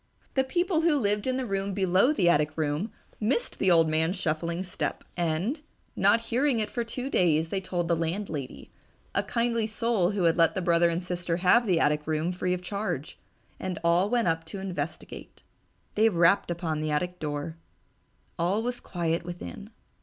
[0.33, 3.87] The people who lived in the room below the attic room missed the little old
[3.89, 5.61] man's shuffling step, and,
[5.95, 8.71] not hearing it for two days, they told the landlady,
[9.13, 12.55] a kindly soul who had let the brother and sister have the attic room free
[12.55, 13.19] of charge,
[13.59, 15.43] and all went up to investigate....
[15.93, 17.57] They rapped upon the attic door.
[18.39, 19.69] All was quiet within.